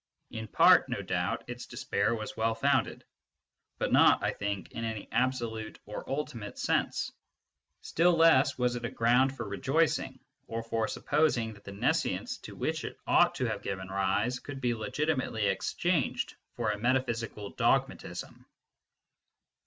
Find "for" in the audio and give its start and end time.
9.37-9.47, 10.63-10.87, 16.55-16.71